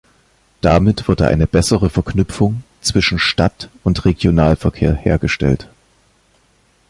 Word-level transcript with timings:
Damit 0.61 1.07
wurde 1.07 1.27
eine 1.27 1.45
bessere 1.45 1.91
Verknüpfung 1.91 2.63
zwischen 2.81 3.19
Stadt- 3.19 3.69
und 3.83 4.03
Regionalverkehr 4.03 4.95
hergestellt. 4.95 5.69